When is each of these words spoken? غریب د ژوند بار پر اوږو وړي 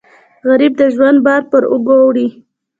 غریب 0.47 0.73
د 0.77 0.83
ژوند 0.95 1.17
بار 1.25 1.41
پر 1.51 1.63
اوږو 1.71 1.95
وړي 2.05 2.27